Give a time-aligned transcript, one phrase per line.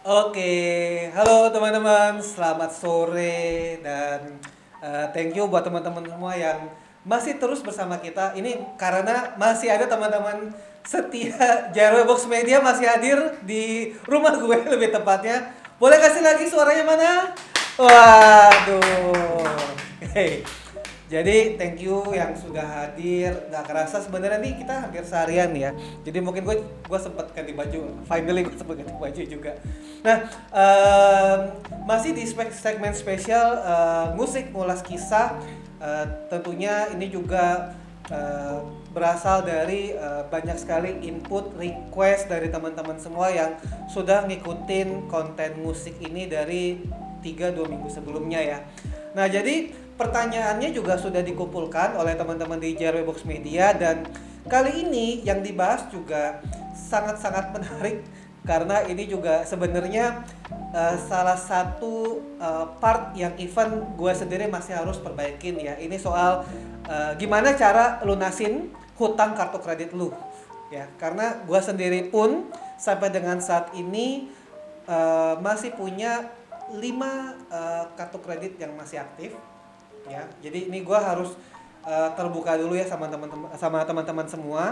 [0.00, 4.40] Oke, halo teman-teman, selamat sore dan
[4.80, 6.72] uh, thank you buat teman-teman semua yang
[7.04, 8.32] masih terus bersama kita.
[8.32, 10.56] Ini karena masih ada teman-teman
[10.88, 11.36] setia
[11.76, 15.52] JRW Box Media masih hadir di rumah gue lebih tepatnya.
[15.76, 17.36] Boleh kasih lagi suaranya mana?
[17.76, 19.44] Waduh.
[20.16, 20.59] Hey.
[21.10, 23.34] Jadi thank you yang sudah hadir.
[23.50, 25.74] Gak kerasa sebenarnya nih kita hampir seharian ya.
[26.06, 27.98] Jadi mungkin gue gue sempat ganti baju.
[28.06, 29.58] Finally gue sempat ganti baju juga.
[30.06, 31.38] Nah um,
[31.82, 32.22] masih di
[32.54, 35.34] segmen spesial uh, musik ngulas kisah.
[35.82, 37.74] Uh, tentunya ini juga
[38.06, 38.62] uh,
[38.94, 43.58] berasal dari uh, banyak sekali input request dari teman-teman semua yang
[43.90, 46.78] sudah ngikutin konten musik ini dari
[47.18, 48.58] 3-2 minggu sebelumnya ya.
[49.16, 54.08] Nah jadi pertanyaannya juga sudah dikumpulkan oleh teman-teman di JRW Box Media dan
[54.48, 56.40] kali ini yang dibahas juga
[56.72, 58.00] sangat-sangat menarik
[58.40, 60.24] karena ini juga sebenarnya
[60.72, 65.76] uh, salah satu uh, part yang event gue sendiri masih harus perbaikin ya.
[65.76, 66.48] Ini soal
[66.88, 70.08] uh, gimana cara lunasin hutang kartu kredit lu
[70.72, 70.88] ya.
[70.96, 72.48] Karena gue sendiri pun
[72.80, 74.32] sampai dengan saat ini
[74.88, 76.32] uh, masih punya
[76.72, 79.36] 5 uh, kartu kredit yang masih aktif
[80.10, 81.38] ya jadi ini gue harus
[81.84, 84.64] uh, terbuka dulu ya sama teman-teman sama teman-teman semua.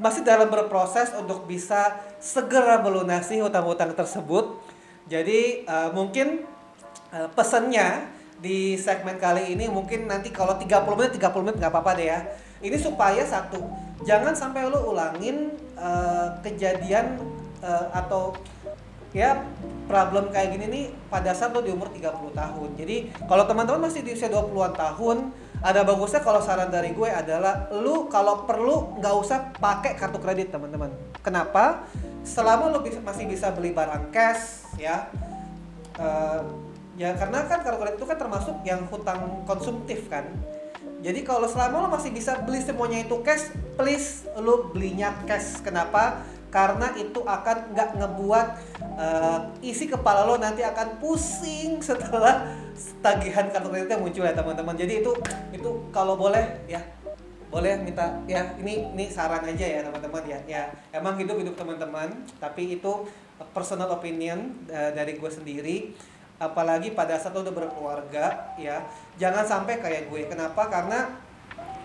[0.00, 4.56] Masih dalam berproses untuk bisa segera melunasi hutang-hutang tersebut.
[5.12, 6.48] Jadi uh, mungkin
[7.12, 8.08] uh, pesannya
[8.40, 10.64] di segmen kali ini mungkin nanti kalau 30
[10.96, 12.20] menit 30 menit nggak apa-apa deh ya.
[12.60, 13.60] Ini supaya satu
[14.04, 17.20] jangan sampai lu ulangin uh, kejadian
[17.60, 18.32] uh, atau
[19.12, 19.36] ya
[19.90, 22.68] problem kayak gini nih pada saat lo di umur 30 tahun.
[22.78, 27.66] Jadi kalau teman-teman masih di usia 20-an tahun, ada bagusnya kalau saran dari gue adalah
[27.74, 30.94] lu kalau perlu nggak usah pakai kartu kredit teman-teman.
[31.26, 31.82] Kenapa?
[32.22, 35.10] Selama lu bisa, masih bisa beli barang cash ya.
[35.98, 36.46] Uh,
[36.94, 40.30] ya karena kan kartu kredit itu kan termasuk yang hutang konsumtif kan.
[41.00, 45.58] Jadi kalau selama lo masih bisa beli semuanya itu cash, please lu belinya cash.
[45.64, 46.22] Kenapa?
[46.50, 48.46] Karena itu akan nggak ngebuat
[48.98, 52.42] uh, isi kepala lo nanti akan pusing setelah
[52.98, 54.74] tagihan kartu kreditnya muncul ya teman-teman.
[54.74, 55.12] Jadi itu
[55.54, 56.82] itu kalau boleh ya
[57.50, 60.38] boleh minta ya ini ini saran aja ya teman-teman ya.
[60.50, 62.26] Ya emang hidup hidup teman-teman.
[62.42, 63.06] Tapi itu
[63.54, 65.94] personal opinion uh, dari gue sendiri.
[66.40, 68.90] Apalagi pada saat lo udah berkeluarga ya.
[69.22, 70.26] Jangan sampai kayak gue.
[70.26, 70.66] Kenapa?
[70.66, 71.14] Karena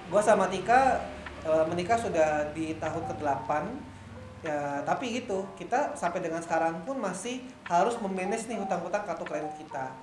[0.10, 1.06] gue sama Tika
[1.46, 3.50] uh, menikah sudah di tahun ke-8
[4.44, 9.54] ya tapi gitu kita sampai dengan sekarang pun masih harus memanage nih hutang-hutang kartu kredit
[9.60, 9.94] kita.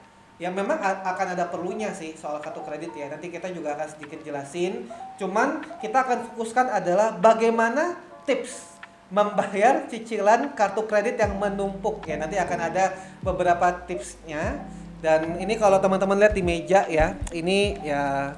[0.40, 3.06] Ya memang akan ada perlunya sih soal kartu kredit ya.
[3.12, 4.90] Nanti kita juga akan sedikit jelasin.
[5.20, 7.94] Cuman kita akan fokuskan adalah bagaimana
[8.26, 8.74] tips
[9.12, 12.18] membayar cicilan kartu kredit yang menumpuk ya.
[12.18, 14.66] Nanti akan ada beberapa tipsnya.
[15.02, 18.34] Dan ini kalau teman-teman lihat di meja ya ini ya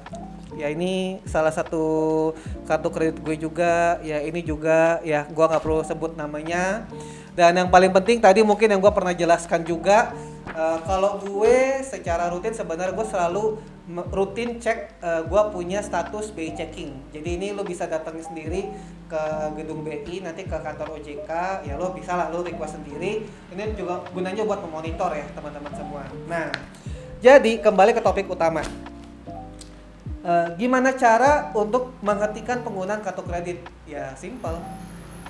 [0.55, 2.31] ya ini salah satu
[2.67, 3.99] kartu kredit gue juga.
[4.01, 4.99] Ya ini juga.
[5.03, 6.87] Ya gue nggak perlu sebut namanya.
[7.35, 10.15] Dan yang paling penting tadi mungkin yang gue pernah jelaskan juga
[10.55, 13.43] uh, kalau gue secara rutin sebenarnya gue selalu
[14.09, 16.95] rutin cek uh, gue punya status BI checking.
[17.11, 18.71] Jadi ini lo bisa datang sendiri
[19.05, 19.23] ke
[19.59, 21.31] gedung BI nanti ke kantor OJK
[21.67, 23.27] ya lo bisa lah lo request sendiri.
[23.51, 26.07] Ini juga gunanya buat memonitor ya teman-teman semua.
[26.31, 26.49] Nah
[27.19, 28.63] jadi kembali ke topik utama
[30.25, 33.61] uh, gimana cara untuk menghentikan penggunaan kartu kredit?
[33.85, 34.57] Ya simple.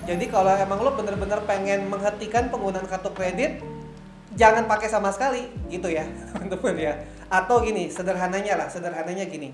[0.07, 3.59] Jadi kalau emang lo bener-bener pengen menghentikan penggunaan kartu kredit,
[4.39, 6.93] jangan pakai sama sekali, gitu ya, teman-teman ya.
[7.27, 9.51] Atau gini, sederhananya lah, sederhananya gini.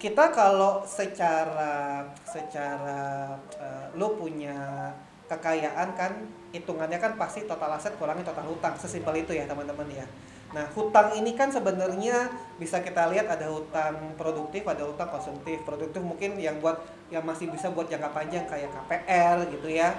[0.00, 4.88] Kita kalau secara secara uh, lo punya
[5.28, 6.12] kekayaan kan
[6.50, 10.02] hitungannya kan pasti total aset kurangi total hutang sesimpel itu ya teman-teman ya
[10.50, 12.26] Nah, hutang ini kan sebenarnya
[12.58, 15.62] bisa kita lihat ada hutang produktif, ada hutang konsumtif.
[15.62, 16.82] Produktif mungkin yang buat
[17.14, 19.94] yang masih bisa buat jangka panjang kayak KPR gitu ya.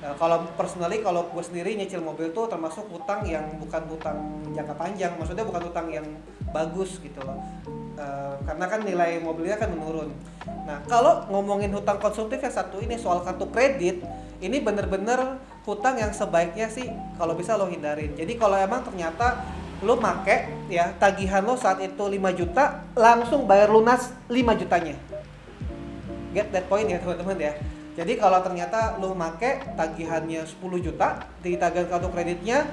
[0.00, 4.18] Nah, kalau personally kalau gue sendiri nyicil mobil tuh termasuk hutang yang bukan hutang
[4.54, 6.06] jangka panjang, maksudnya bukan hutang yang
[6.54, 7.36] bagus gitu loh.
[8.00, 10.08] Uh, karena kan nilai mobilnya kan menurun.
[10.64, 14.00] Nah, kalau ngomongin hutang konsumtif yang satu ini soal kartu kredit,
[14.40, 15.36] ini bener-bener
[15.68, 16.88] hutang yang sebaiknya sih
[17.20, 18.16] kalau bisa lo hindarin.
[18.16, 19.44] Jadi kalau emang ternyata
[19.80, 24.96] lo make ya tagihan lo saat itu 5 juta langsung bayar lunas 5 jutanya.
[26.36, 27.52] Get that point ya teman-teman ya.
[27.98, 32.68] Jadi kalau ternyata lo make tagihannya 10 juta di tagihan kartu kreditnya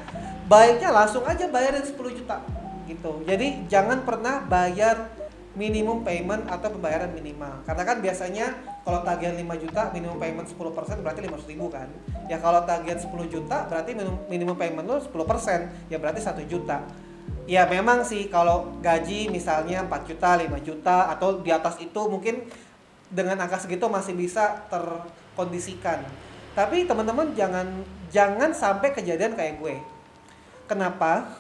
[0.48, 2.44] baiknya langsung aja bayarin 10 juta
[2.88, 3.24] gitu.
[3.28, 5.12] Jadi jangan pernah bayar
[5.58, 7.66] minimum payment atau pembayaran minimal.
[7.66, 8.54] Karena kan biasanya
[8.86, 11.90] kalau tagihan 5 juta minimum payment 10% berarti 500 ribu kan.
[12.30, 13.98] Ya kalau tagihan 10 juta berarti
[14.30, 16.86] minimum, payment lo 10% ya berarti 1 juta.
[17.50, 22.46] Ya memang sih kalau gaji misalnya 4 juta, 5 juta atau di atas itu mungkin
[23.10, 26.06] dengan angka segitu masih bisa terkondisikan.
[26.54, 27.66] Tapi teman-teman jangan
[28.14, 29.82] jangan sampai kejadian kayak gue.
[30.70, 31.34] Kenapa?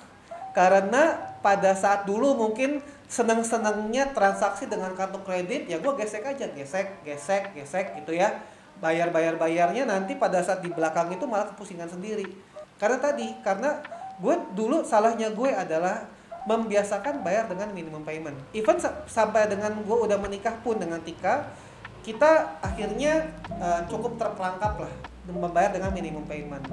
[0.58, 7.07] Karena pada saat dulu mungkin seneng-senengnya transaksi dengan kartu kredit ya gue gesek aja gesek
[7.07, 8.36] gesek gesek gitu ya.
[8.77, 12.30] Bayar bayar bayarnya nanti pada saat di belakang itu malah kepusingan sendiri.
[12.77, 13.81] Karena tadi karena
[14.21, 16.06] gue dulu salahnya gue adalah
[16.45, 18.38] membiasakan bayar dengan minimum payment.
[18.54, 18.77] Even
[19.09, 21.50] sampai dengan gue udah menikah pun dengan Tika
[22.07, 23.27] kita akhirnya
[23.59, 24.94] uh, cukup terperangkap lah
[25.27, 26.63] membayar dengan minimum payment.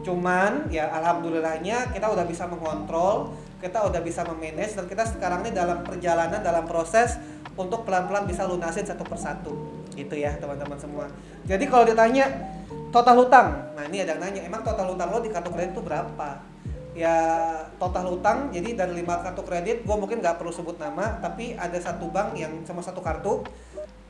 [0.00, 5.50] Cuman ya alhamdulillahnya kita udah bisa mengontrol kita udah bisa memanage dan kita sekarang ini
[5.50, 7.18] dalam perjalanan dalam proses
[7.58, 9.52] untuk pelan-pelan bisa lunasin satu persatu.
[9.98, 11.10] Gitu ya teman-teman semua.
[11.42, 12.30] Jadi kalau ditanya
[12.94, 13.74] total hutang?
[13.74, 16.38] Nah ini ada yang nanya emang total hutang lo di kartu kredit itu berapa?
[16.94, 17.14] Ya
[17.82, 21.78] total hutang jadi dari lima kartu kredit gue mungkin nggak perlu sebut nama tapi ada
[21.78, 23.46] satu bank yang sama satu kartu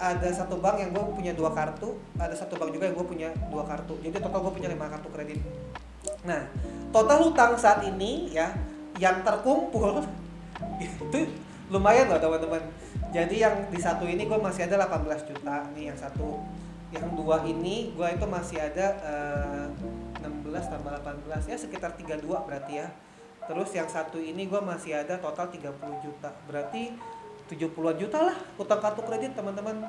[0.00, 3.29] ada satu bank yang gue punya dua kartu ada satu bank juga yang gue punya
[3.49, 3.97] dua kartu.
[4.05, 5.41] Jadi total gue punya lima kartu kredit.
[6.29, 6.45] Nah
[6.93, 8.53] total hutang saat ini ya
[8.99, 10.03] yang terkumpul.
[10.85, 11.21] Itu
[11.71, 12.62] lumayan loh teman-teman.
[13.09, 16.43] Jadi yang di satu ini gue masih ada 18 juta nih yang satu.
[16.89, 19.69] Yang dua ini gue itu masih ada uh,
[20.25, 22.89] eh, 16 tambah 18 ya sekitar 32 berarti ya.
[23.49, 25.73] Terus yang satu ini gue masih ada total 30
[26.05, 26.33] juta.
[26.49, 26.93] Berarti
[27.49, 29.89] 70-an juta lah utang kartu kredit teman-teman.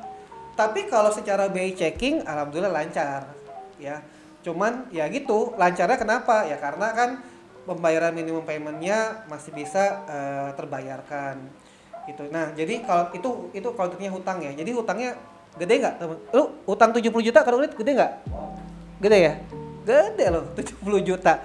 [0.55, 3.31] Tapi kalau secara BI checking alhamdulillah lancar
[3.79, 4.03] ya.
[4.43, 6.47] Cuman ya gitu lancarnya kenapa?
[6.47, 7.19] Ya karena kan
[7.67, 11.39] pembayaran minimum paymentnya masih bisa uh, terbayarkan.
[12.07, 12.27] Gitu.
[12.31, 14.51] Nah jadi kalau itu itu kalau hutang ya.
[14.55, 15.15] Jadi hutangnya
[15.57, 15.95] gede nggak?
[15.99, 18.13] Teman lu utang 70 juta kalau gede nggak?
[18.99, 19.33] Gede ya?
[19.83, 21.43] Gede loh 70 juta.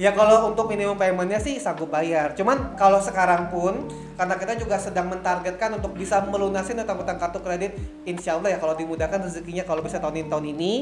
[0.00, 2.32] Ya kalau untuk minimum paymentnya sih sanggup bayar.
[2.32, 3.84] Cuman kalau sekarang pun
[4.16, 7.76] karena kita juga sedang mentargetkan untuk bisa melunasi utang-utang kartu kredit,
[8.08, 10.72] insya Allah ya kalau dimudahkan rezekinya kalau bisa tahun ini tahun ini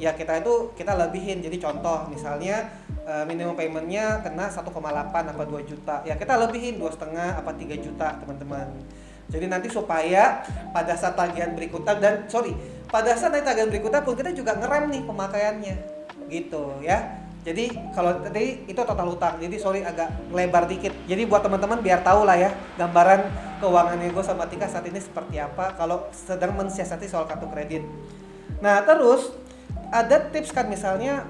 [0.00, 1.44] ya kita itu kita lebihin.
[1.44, 2.72] Jadi contoh misalnya
[3.06, 4.68] eh, minimum paymentnya kena 1,8
[5.10, 8.68] apa 2 juta, ya kita lebihin dua setengah apa 3 juta teman-teman.
[9.32, 10.44] Jadi nanti supaya
[10.74, 12.52] pada saat tagihan berikutnya dan sorry
[12.92, 15.76] pada saat tagihan berikutnya pun kita juga ngerem nih pemakaiannya
[16.28, 19.34] gitu ya jadi kalau tadi itu total utang.
[19.42, 20.94] Jadi sorry agak lebar dikit.
[21.10, 23.26] Jadi buat teman-teman biar tahu lah ya gambaran
[23.58, 27.82] keuangannya gue sama Tika saat ini seperti apa kalau sedang mensiasati soal kartu kredit.
[28.62, 29.34] Nah terus
[29.90, 31.26] ada tips kan misalnya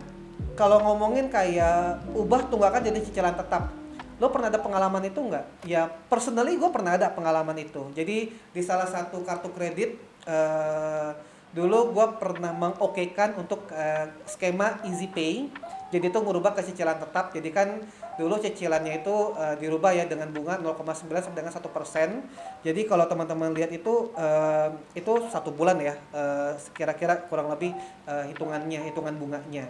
[0.52, 3.72] kalau ngomongin kayak ubah tunggakan jadi cicilan tetap.
[4.20, 5.66] Lo pernah ada pengalaman itu nggak?
[5.66, 7.90] Ya personally gue pernah ada pengalaman itu.
[7.96, 11.16] Jadi di salah satu kartu kredit uh,
[11.52, 15.52] dulu gue pernah mengokekan untuk uh, skema Easy Pay
[15.92, 17.68] jadi itu merubah ke cicilan tetap jadi kan
[18.16, 22.24] dulu cicilannya itu uh, dirubah ya dengan bunga 0,9 sampai dengan satu persen
[22.64, 27.76] jadi kalau teman-teman lihat itu uh, itu satu bulan ya uh, kira-kira kurang lebih
[28.08, 29.68] uh, hitungannya hitungan bunganya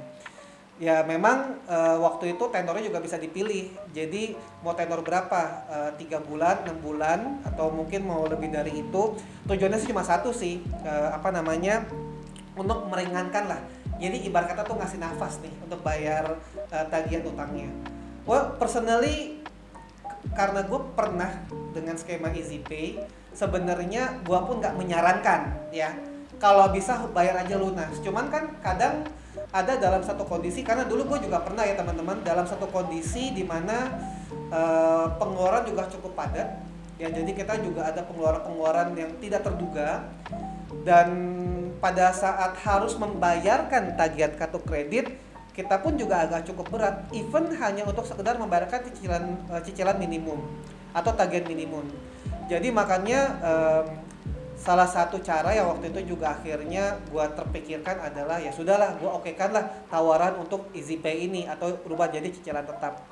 [0.82, 3.70] ya memang uh, waktu itu tenornya juga bisa dipilih.
[3.94, 4.34] Jadi
[4.66, 5.62] mau tenor berapa?
[5.94, 9.14] Tiga uh, bulan enam bulan atau mungkin mau lebih dari itu?
[9.46, 11.86] Tujuannya sih cuma satu sih uh, apa namanya
[12.58, 13.60] untuk meringankan lah.
[14.02, 16.34] Jadi ibarat kata tuh ngasih nafas nih untuk bayar
[16.74, 17.70] uh, tagihan utangnya.
[18.26, 19.38] Well personally
[20.34, 21.30] karena gue pernah
[21.70, 22.98] dengan skema Easy Pay
[23.30, 25.94] sebenarnya gue pun nggak menyarankan ya.
[26.42, 28.02] Kalau bisa bayar aja lunas.
[28.02, 29.06] Cuman kan kadang
[29.52, 33.44] ada dalam satu kondisi karena dulu gue juga pernah ya teman-teman dalam satu kondisi di
[33.44, 34.00] mana
[34.48, 36.48] uh, pengeluaran juga cukup padat.
[36.96, 40.08] Ya jadi kita juga ada pengeluaran-pengeluaran yang tidak terduga.
[40.82, 41.08] Dan
[41.78, 45.12] pada saat harus membayarkan tagihan kartu kredit
[45.52, 46.96] kita pun juga agak cukup berat.
[47.12, 50.40] Even hanya untuk sekedar membayarkan cicilan uh, cicilan minimum
[50.96, 51.84] atau tagihan minimum.
[52.48, 53.84] Jadi makanya um,
[54.62, 59.50] salah satu cara yang waktu itu juga akhirnya gua terpikirkan adalah ya sudahlah gua okekan
[59.50, 63.02] lah tawaran untuk easy pay ini atau berubah jadi cicilan tetap.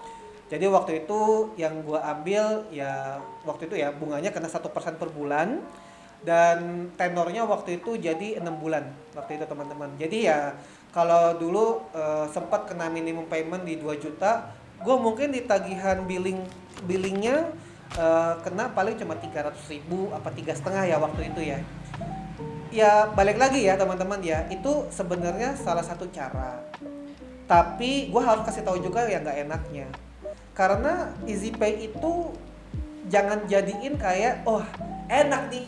[0.46, 5.10] Jadi waktu itu yang gua ambil ya waktu itu ya bunganya kena satu persen per
[5.10, 5.58] bulan
[6.22, 8.86] dan tenornya waktu itu jadi enam bulan
[9.18, 9.90] waktu itu teman-teman.
[9.98, 10.54] Jadi ya
[10.94, 16.40] kalau dulu uh, sempat kena minimum payment di 2 juta gue mungkin di tagihan billing
[16.88, 17.52] billingnya
[17.98, 21.58] uh, kena paling cuma 300 ribu apa tiga setengah ya waktu itu ya.
[22.70, 24.46] Ya balik lagi ya teman-teman ya.
[24.46, 26.62] Itu sebenarnya salah satu cara.
[27.50, 29.86] Tapi gue harus kasih tahu juga yang nggak enaknya.
[30.54, 32.30] Karena easy pay itu
[33.10, 34.62] jangan jadiin kayak oh
[35.10, 35.66] enak nih.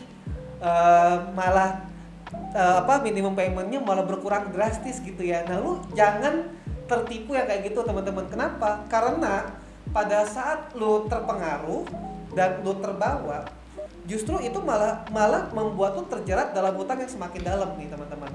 [0.63, 1.83] Uh, malah
[2.55, 5.43] uh, apa minimum paymentnya malah berkurang drastis gitu ya.
[5.43, 6.47] Nah lu jangan
[6.87, 8.31] tertipu ya kayak gitu teman-teman.
[8.31, 8.87] Kenapa?
[8.87, 9.51] Karena
[9.91, 13.45] pada saat lu terpengaruh dan lu terbawa
[14.03, 18.31] justru itu malah malah membuat lu terjerat dalam hutang yang semakin dalam nih teman-teman.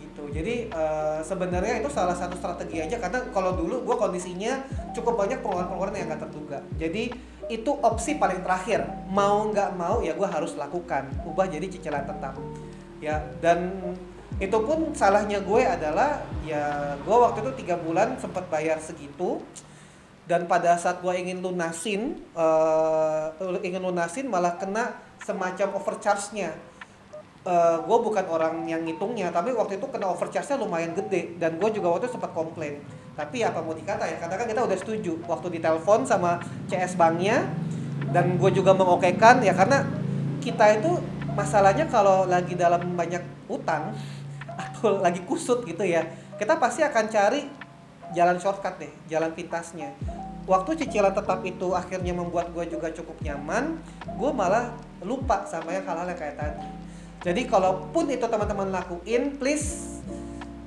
[0.00, 0.22] Gitu.
[0.32, 4.64] Jadi uh, sebenarnya itu salah satu strategi aja karena kalau dulu gue kondisinya
[4.96, 6.58] cukup banyak pengeluaran-pengeluaran yang gak terduga.
[6.80, 7.12] Jadi
[7.48, 8.84] itu opsi paling terakhir.
[9.12, 11.12] Mau nggak mau ya gue harus lakukan.
[11.28, 12.36] Ubah jadi cicilan tetap.
[13.04, 13.76] Ya dan
[14.38, 19.42] itu pun salahnya gue adalah ya gue waktu itu tiga bulan sempat bayar segitu
[20.28, 23.32] dan pada saat gue ingin lunasin uh,
[23.64, 26.52] ingin lunasin malah kena semacam overcharge-nya.
[27.48, 31.56] Uh, eh, gue bukan orang yang ngitungnya tapi waktu itu kena overcharge-nya lumayan gede dan
[31.56, 32.84] gue juga waktu itu sempat komplain.
[33.16, 37.48] Tapi apa mau dikata ya karena kan kita udah setuju waktu ditelepon sama CS banknya
[38.12, 39.88] dan gue juga mengokekan ya karena
[40.44, 40.92] kita itu
[41.32, 43.96] masalahnya kalau lagi dalam banyak utang
[44.62, 46.04] atau lagi kusut gitu ya
[46.36, 47.40] kita pasti akan cari
[48.12, 49.92] jalan shortcut deh jalan pintasnya
[50.48, 53.76] waktu cicilan tetap itu akhirnya membuat gue juga cukup nyaman
[54.16, 54.72] gue malah
[55.04, 56.66] lupa sama yang hal-hal yang kayak tadi.
[57.18, 60.00] Jadi kalaupun itu teman-teman lakuin please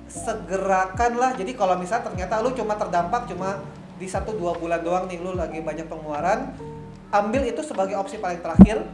[0.07, 1.33] segerakanlah.
[1.35, 3.59] Jadi kalau misal ternyata lu cuma terdampak cuma
[3.97, 6.53] di satu dua bulan doang nih lu lagi banyak pengeluaran
[7.11, 8.85] ambil itu sebagai opsi paling terakhir.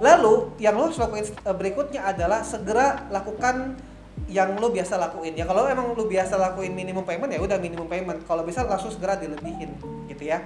[0.00, 3.78] Lalu yang lu harus lakuin eh, berikutnya adalah segera lakukan
[4.30, 5.34] yang lo biasa lakuin.
[5.36, 8.24] Ya kalau emang lo biasa lakuin minimum payment ya udah minimum payment.
[8.26, 9.74] Kalau bisa langsung segera dilebihin
[10.10, 10.42] gitu ya.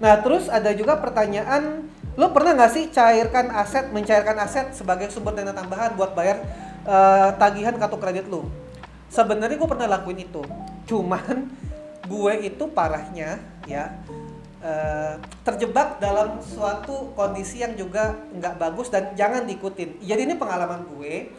[0.00, 5.32] Nah terus ada juga pertanyaan lo pernah nggak sih cairkan aset mencairkan aset sebagai sumber
[5.36, 6.42] dana tambahan buat bayar
[6.84, 8.50] uh, tagihan kartu kredit lo
[9.10, 10.42] sebenarnya gue pernah lakuin itu.
[10.86, 11.50] Cuman
[12.06, 13.92] gue itu parahnya ya
[14.62, 20.00] uh, terjebak dalam suatu kondisi yang juga nggak bagus dan jangan diikutin.
[20.00, 21.30] Jadi ini pengalaman gue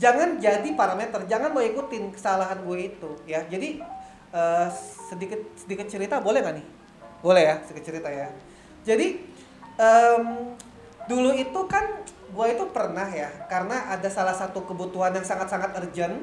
[0.00, 3.44] jangan jadi parameter jangan mau ikutin kesalahan gue itu ya.
[3.44, 3.84] Jadi
[4.32, 4.68] uh,
[5.12, 6.66] sedikit sedikit cerita boleh nggak nih?
[7.20, 8.32] Boleh ya sedikit cerita ya.
[8.82, 9.20] Jadi
[9.76, 10.56] um,
[11.04, 16.16] dulu itu kan gue itu pernah ya karena ada salah satu kebutuhan yang sangat-sangat urgent.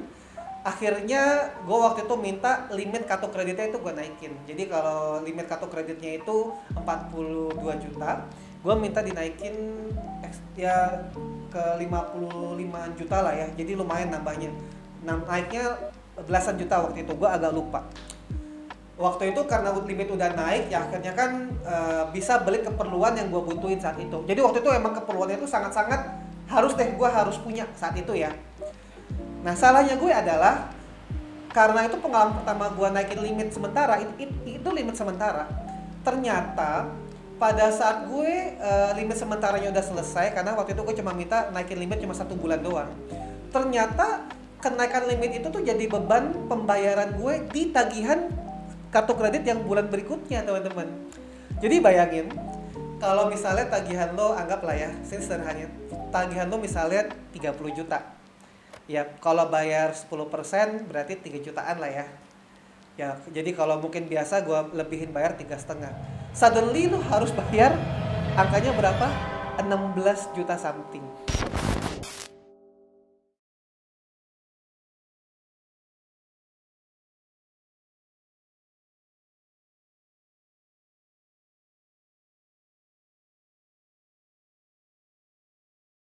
[0.65, 4.33] Akhirnya gue waktu itu minta limit kartu kreditnya itu gue naikin.
[4.49, 7.55] Jadi kalau limit kartu kreditnya itu 42
[7.87, 8.25] juta
[8.57, 9.55] gue minta dinaikin
[10.57, 11.07] ya
[11.51, 13.47] ke 55 juta lah ya.
[13.55, 14.51] Jadi lumayan nambahnya.
[15.03, 15.93] Naiknya
[16.25, 17.13] belasan juta waktu itu.
[17.15, 17.85] Gue agak lupa.
[18.97, 21.75] Waktu itu karena limit udah naik ya akhirnya kan e,
[22.17, 24.25] bisa beli keperluan yang gue butuhin saat itu.
[24.25, 26.01] Jadi waktu itu emang keperluannya itu sangat-sangat
[26.49, 28.33] harus deh gue harus punya saat itu ya.
[29.45, 30.73] Nah salahnya gue adalah
[31.53, 35.45] karena itu pengalaman pertama gue naikin limit sementara itu, itu, itu limit sementara.
[36.01, 36.89] Ternyata
[37.37, 41.77] pada saat gue uh, limit sementaranya udah selesai karena waktu itu gue cuma minta naikin
[41.77, 42.89] limit cuma satu bulan doang.
[43.53, 44.25] Ternyata
[44.57, 48.25] kenaikan limit itu tuh jadi beban pembayaran gue di tagihan
[48.89, 50.89] kartu kredit yang bulan berikutnya teman-teman.
[51.61, 52.33] Jadi bayangin
[52.97, 55.69] kalau misalnya tagihan lo anggaplah ya sederhananya
[56.09, 58.01] tagihan lo misalnya 30 juta.
[58.89, 62.05] Ya kalau bayar 10% berarti 3 jutaan lah ya.
[62.97, 67.75] Ya jadi kalau mungkin biasa gue lebihin bayar tiga setengah suddenly lu harus bayar
[68.35, 69.07] angkanya berapa?
[69.57, 71.01] 16 juta something